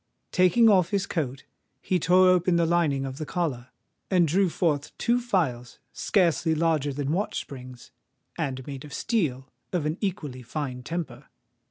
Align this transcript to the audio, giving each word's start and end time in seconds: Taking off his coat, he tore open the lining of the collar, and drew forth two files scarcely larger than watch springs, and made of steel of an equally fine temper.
Taking 0.31 0.67
off 0.67 0.89
his 0.89 1.05
coat, 1.05 1.45
he 1.79 1.99
tore 1.99 2.27
open 2.27 2.55
the 2.55 2.65
lining 2.65 3.05
of 3.05 3.19
the 3.19 3.25
collar, 3.27 3.67
and 4.09 4.27
drew 4.27 4.49
forth 4.49 4.97
two 4.97 5.19
files 5.21 5.77
scarcely 5.93 6.55
larger 6.55 6.91
than 6.91 7.11
watch 7.11 7.39
springs, 7.39 7.91
and 8.35 8.65
made 8.65 8.83
of 8.83 8.95
steel 8.95 9.51
of 9.71 9.85
an 9.85 9.99
equally 10.01 10.41
fine 10.41 10.81
temper. 10.81 11.27